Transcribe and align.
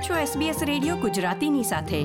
છો 0.00 0.14
SBS 0.14 0.64
radio 0.64 0.96
ગુજરાતીની 0.96 1.62
સાથે. 1.62 2.04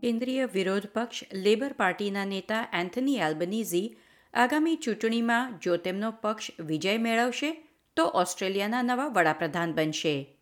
કેન્દ્રીય 0.00 0.48
વિરોધ 0.52 0.86
પક્ષ 0.86 1.20
લેબર 1.34 1.72
પાર્ટીના 1.72 2.24
નેતા 2.24 2.68
એન્થની 2.72 3.16
એલ્બનીઝી 3.16 3.96
આગામી 4.34 4.76
ચૂંટણીમાં 4.76 5.58
જો 5.58 5.76
તેમનો 5.76 6.10
પક્ષ 6.10 6.50
વિજય 6.60 6.98
મેળવશે, 6.98 7.68
તો 7.96 8.04
ઓસ્ટ્રેલિયાના 8.04 8.82
નવા 8.82 9.06
વડાપ્રધાન 9.06 9.72
બનશે. 9.72 10.38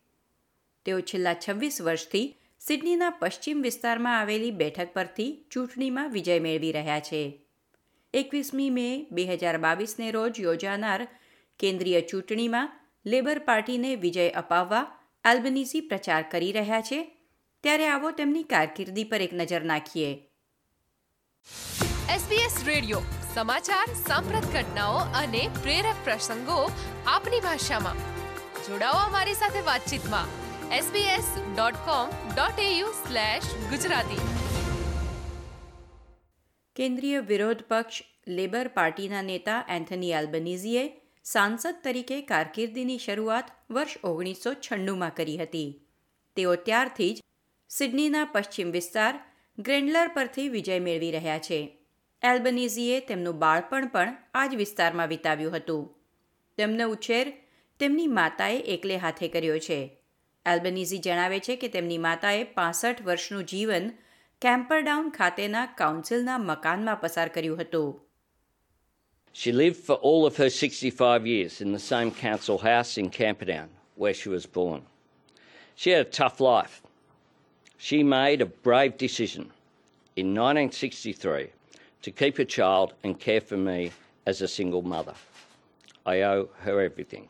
તેઓ 0.84 1.00
છેલ્લા 1.00 1.34
છવ્વીસ 1.34 1.82
વર્ષથી 1.82 2.36
સિડનીના 2.60 3.10
પશ્ચિમ 3.10 3.62
વિસ્તારમાં 3.62 4.20
આવેલી 4.20 4.50
બેઠક 4.50 4.88
પરથી 4.92 5.44
ચૂંટણીમાં 5.50 6.10
વિજય 6.10 6.38
મેળવી 6.38 6.72
રહ્યા 6.72 7.00
છે. 7.00 7.46
એકવીસમી 8.14 8.70
મે 8.70 9.06
બે 9.10 9.24
હજાર 9.24 9.58
બાવીસને 9.58 10.10
રોજ 10.10 10.40
યોજાનાર 10.40 11.08
કેન્દ્રીય 11.58 12.00
ચૂંટણીમાં 12.00 12.72
લેબર 13.06 13.38
પાર્ટીને 13.38 13.96
વિજય 13.96 14.30
અપાવવા 14.30 14.96
એલ્બનીઝી 15.24 15.80
પ્રચાર 15.80 16.22
કરી 16.22 16.52
રહ્યા 16.52 16.80
છે 16.80 17.16
ત્યારે 17.62 17.88
આવો 17.88 18.10
તેમની 18.10 18.42
કારકિર્દી 18.42 19.04
પર 19.04 19.22
એક 19.22 19.30
નજર 19.32 19.62
નાખીએ. 19.62 20.26
SBS 22.08 22.66
રેડિયો 22.66 23.02
સમાચાર 23.34 23.94
સાંપ્રત 23.94 24.52
ઘટનાઓ 24.52 24.94
અને 24.94 25.50
પ્રેરક 25.62 25.94
પ્રસંગો 26.04 26.70
આપની 27.06 27.40
ભાષામાં. 27.40 27.96
જોડાઓ 28.68 28.92
અમારી 28.92 29.34
સાથે 29.34 29.60
વાતચીતમાં. 29.60 30.26
sbs.com.au 30.78 32.86
ગુજરાતી. 33.70 34.20
કેન્દ્રીય 36.76 37.20
વિરોધ 37.20 37.64
પક્ષ 37.68 38.02
લેબર 38.28 38.68
પાર્ટીના 38.68 39.22
નેતા 39.22 39.64
એન્થની 39.68 40.10
એલ્બનીઝીએ 40.10 40.99
સાંસદ 41.24 41.74
તરીકે 41.84 42.22
કારકિર્દીની 42.22 42.98
શરૂઆત 42.98 43.50
વર્ષ 43.70 43.98
ઓગણીસો 44.04 44.54
છન્નુંમાં 44.54 45.14
કરી 45.14 45.36
હતી. 45.36 45.82
તેઓ 46.36 46.54
ત્યારથી 46.54 47.14
જ 47.14 47.20
સિડનીના 47.68 48.24
પશ્ચિમ 48.24 48.70
વિસ્તાર 48.70 49.20
ગ્રેન્ડલર 49.58 50.08
પરથી 50.08 50.48
વિજય 50.48 50.78
મેળવી 50.78 51.10
રહ્યા 51.10 51.38
છે. 51.38 51.78
એલ્બનીઝીએ 52.22 53.00
તેમનું 53.00 53.38
બાળપણ 53.38 53.86
પણ 53.86 54.16
આ 54.34 54.46
જ 54.46 54.54
વિસ્તારમાં 54.54 55.08
વિતાવ્યું 55.08 55.56
હતું. 55.56 55.88
તેમનો 56.58 56.88
ઉછેર 56.88 57.32
તેમની 57.78 58.06
માતાએ 58.06 58.58
એકલે 58.58 58.96
હાથે 58.96 59.28
કર્યો 59.28 59.58
છે. 59.58 59.98
એલ્બનીઝી 60.46 60.98
જણાવે 60.98 61.40
છે 61.40 61.56
કે 61.56 61.68
તેમની 61.68 61.98
માતાએ 61.98 62.44
પાસઠ 62.44 63.02
વર્ષનું 63.02 63.44
જીવન 63.44 63.90
કેમ્પરડાઉન 64.42 65.10
ખાતેના 65.10 65.66
કાઉન્સિલના 65.66 66.38
મકાનમાં 66.38 67.00
પસાર 67.00 67.28
કર્યું 67.28 67.60
હતું. 67.60 68.09
She 69.32 69.52
lived 69.52 69.76
for 69.76 69.94
all 69.96 70.26
of 70.26 70.36
her 70.36 70.50
65 70.50 71.26
years 71.26 71.60
in 71.60 71.72
the 71.72 71.78
same 71.78 72.10
council 72.10 72.58
house 72.58 72.98
in 72.98 73.10
Camperdown, 73.10 73.68
where 73.96 74.14
she 74.14 74.28
was 74.28 74.46
born. 74.46 74.82
She 75.76 75.90
had 75.90 76.06
a 76.06 76.10
tough 76.10 76.40
life. 76.40 76.82
She 77.78 78.02
made 78.02 78.42
a 78.42 78.46
brave 78.46 78.98
decision 78.98 79.52
in 80.16 80.34
1963 80.34 81.50
to 82.02 82.10
keep 82.10 82.38
a 82.38 82.44
child 82.44 82.92
and 83.02 83.18
care 83.18 83.40
for 83.40 83.56
me 83.56 83.92
as 84.26 84.42
a 84.42 84.48
single 84.48 84.82
mother. 84.82 85.14
I 86.06 86.22
owe 86.22 86.48
her 86.64 86.80
everything. 86.80 87.28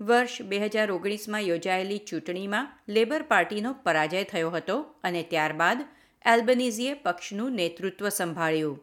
વર્ષ 0.00 0.42
બે 0.48 0.58
હજાર 0.62 0.90
ઓગણીસમાં 0.94 1.38
યોજાયેલી 1.40 2.00
ચૂંટણીમાં 2.08 2.64
labour 2.96 3.22
પાર્ટીનો 3.30 3.70
પરાજય 3.86 4.24
થયો 4.32 4.50
હતો 4.56 4.76
અને 5.08 5.22
ત્યારબાદ 5.30 5.78
એલ્બનીઝીએ 6.32 6.92
પક્ષનું 7.04 7.56
નેતૃત્વ 7.60 8.08
સંભાળ્યું 8.08 8.76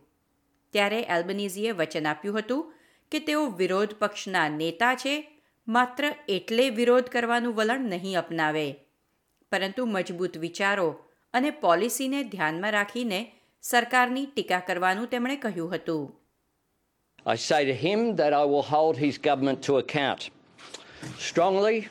ત્યારે 0.74 1.00
એલ્બનીઝીએ 1.16 1.78
વચન 1.80 2.10
આપ્યું 2.12 2.40
હતું 2.40 2.64
કે 3.12 3.20
તેઓ 3.28 3.44
વિરોધ 3.60 3.94
પક્ષના 4.02 4.48
નેતા 4.60 4.96
છે 5.04 5.16
માત્ર 5.68 6.04
એટલે 6.38 6.66
વિરોધ 6.80 7.10
કરવાનું 7.14 7.56
વલણ 7.60 7.90
નહીં 7.94 8.20
અપનાવે 8.22 8.68
પરંતુ 9.52 9.86
મજબૂત 9.94 10.36
વિચારો 10.46 10.90
અને 11.34 11.52
પોલિસીને 11.64 12.20
ધ્યાનમાં 12.34 12.76
રાખીને 12.78 13.20
સરકારની 13.64 14.28
ટીકા 14.28 14.62
કરવાનું 14.70 15.12
તેમણે 15.14 15.38
કહ્યું 15.46 15.74
હતું 15.76 16.04
I 17.26 17.38
say 17.38 17.62
to 17.66 17.76
him 17.86 18.00
that 18.16 18.34
I 18.34 18.46
will 18.52 18.66
hold 18.76 18.98
his 18.98 19.18
government 19.18 19.60
to 19.68 19.78
account 19.78 20.30
strongly, 21.18 21.88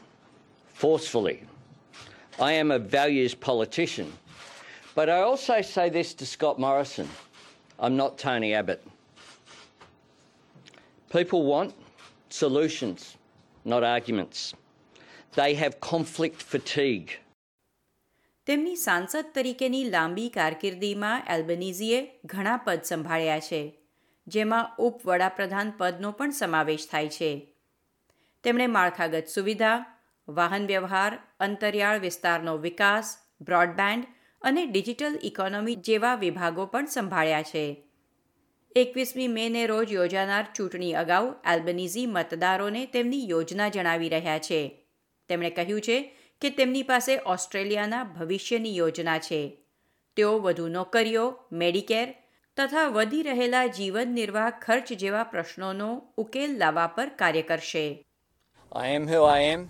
forcefully. 0.74 1.38
I 2.38 2.52
am 2.52 2.70
a 2.70 2.78
values 2.78 3.34
politician. 3.34 4.08
But 4.94 5.08
I 5.08 5.22
also 5.22 5.62
say 5.62 5.88
this 5.88 6.12
to 6.14 6.26
Scott 6.26 6.58
Morrison 6.58 7.08
I'm 7.82 7.96
not 7.96 8.16
Tony 8.16 8.54
Abbott. 8.54 8.80
People 11.10 11.42
want 11.44 11.74
solutions, 12.30 13.16
not 13.64 13.82
arguments. 13.84 14.54
They 15.34 15.54
have 15.54 15.80
conflict 15.82 16.44
fatigue. 16.44 17.10
તેમની 18.46 18.76
સાંસદ 18.76 19.26
તરીકેની 19.34 19.82
લાંબી 19.90 20.28
કારકિર્દીમાં 20.30 21.26
એલ્બનીઝીએ 21.28 22.00
ઘણા 22.26 22.56
પદ 22.66 22.90
સંભાળ્યા 22.90 23.42
છે 23.48 23.60
જેમાં 24.26 24.72
ઉપવડાપ્રધાન 24.78 25.74
પદનો 25.78 26.12
પણ 26.12 26.38
સમાવેશ 26.40 26.86
થાય 26.88 27.12
છે 27.18 27.30
તેમણે 28.44 28.66
માળખાગત 28.76 29.36
સુવિધા 29.36 29.76
વાહન 30.28 30.66
વ્યવહાર 30.66 31.12
અંતરિયાળ 31.40 32.00
વિસ્તારનો 32.00 32.58
વિકાસ 32.66 33.14
બ્રોડબેન્ડ 33.42 34.10
અને 34.42 34.66
ડિજિટલ 34.66 35.18
ઇકોનોમી 35.22 35.74
જેવા 35.74 36.14
વિભાગો 36.14 36.66
પણ 36.66 36.86
સંભાળ્યા 36.86 37.42
છે. 37.42 37.84
એકવીસમી 38.76 39.28
મેને 39.28 39.66
રોજ 39.66 39.92
યોજાનાર 39.92 40.46
ચૂંટણી 40.54 40.92
અગાઉ 40.92 41.34
એલ્બનીઝી 41.52 42.06
મતદારોને 42.06 42.86
તેમની 42.86 43.28
યોજના 43.28 43.68
જણાવી 43.68 44.08
રહ્યા 44.08 44.38
છે. 44.38 44.86
તેમણે 45.28 45.50
કહ્યું 45.50 45.80
છે 45.80 46.16
કે 46.40 46.50
તેમની 46.50 46.82
પાસે 46.82 47.18
ઓસ્ટ્રેલિયાના 47.26 48.04
ભવિષ્યની 48.04 48.76
યોજના 48.76 49.18
છે. 49.18 49.58
તેઓ 50.16 50.38
વધુ 50.38 50.68
નોકરીઓ 50.68 51.34
મેડિકેર 51.52 52.14
તથા 52.56 52.88
વધી 52.88 53.22
રહેલા 53.22 53.66
જીવન 53.66 54.08
નિર્વાહ 54.08 54.50
ખર્ચ 54.50 54.92
જેવા 54.92 55.22
પ્રશ્નોનો 55.24 56.02
ઉકેલ 56.16 56.58
લાવવા 56.58 56.86
પર 56.86 57.08
કાર્ય 57.08 57.42
કરશે. 57.42 58.04
I 58.72 58.88
am 58.96 59.04
who 59.04 59.22
I 59.36 59.40
am. 59.54 59.62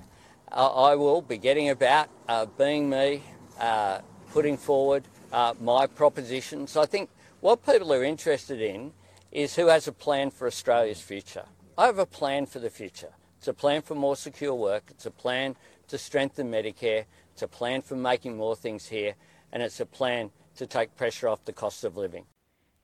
I 0.53 0.95
will 0.95 1.21
be 1.31 1.39
getting 1.39 1.69
about 1.71 2.09
uh, 2.29 2.47
being 2.61 2.83
me, 2.85 3.07
uh, 3.11 4.12
putting 4.34 4.58
forward 4.58 5.04
uh, 5.32 5.54
my 5.62 5.88
propositions. 5.88 6.78
I 6.78 6.86
think 6.86 7.10
what 7.42 7.66
people 7.66 7.94
are 7.94 8.04
interested 8.04 8.62
in 8.62 8.92
is 9.32 9.56
who 9.56 9.68
has 9.68 9.88
a 9.88 9.92
plan 9.92 10.32
for 10.32 10.48
Australia's 10.48 11.02
future. 11.02 11.46
I 11.78 11.86
have 11.86 12.00
a 12.00 12.06
plan 12.06 12.46
for 12.46 12.60
the 12.60 12.70
future. 12.70 13.14
It's 13.38 13.48
a 13.48 13.54
plan 13.54 13.82
for 13.82 13.96
more 13.96 14.16
secure 14.16 14.56
work, 14.56 14.84
it's 14.90 15.06
a 15.06 15.12
plan 15.12 15.56
to 15.90 15.98
strengthen 15.98 16.52
Medicare, 16.52 17.06
it's 17.34 17.44
a 17.44 17.48
plan 17.48 17.82
for 17.82 17.96
making 17.96 18.36
more 18.36 18.56
things 18.56 18.88
here, 18.88 19.14
and 19.52 19.62
it's 19.62 19.80
a 19.80 19.86
plan 19.86 20.32
to 20.56 20.66
take 20.66 20.96
pressure 20.96 21.28
off 21.28 21.46
the 21.46 21.54
cost 21.54 21.84
of 21.84 21.96
living. 21.98 22.26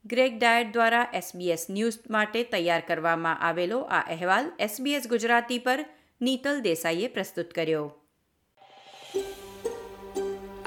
Greg 0.06 0.34
Dyett 0.40 0.72
દ્વારા 0.76 1.02
SBS 1.20 1.62
news 1.76 1.98
માટે 2.16 2.40
તૈયાર 2.54 2.82
કરવામાં 2.90 3.44
આવેલો 3.50 3.80
આ 3.98 4.02
અહેવાલ 4.16 4.48
SBS 4.66 5.06
Gujarati 5.14 5.60
પર 5.68 5.84
નીતલ 6.28 6.58
દેસાઈએ 6.70 7.08
પ્રસ્તુત 7.16 7.54
કર્યો 7.58 7.86